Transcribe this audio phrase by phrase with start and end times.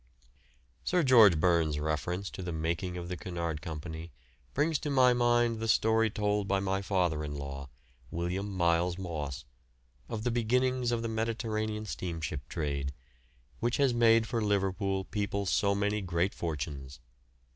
[0.83, 4.11] Sir George Burns' reference to the making of the Cunard Company
[4.55, 7.69] brings to my mind the story told by my father in law,
[8.09, 9.45] William Miles Moss,
[10.09, 12.93] of the beginnings of the Mediterranean steamship trade,
[13.59, 16.99] which has made for Liverpool people so many great fortunes.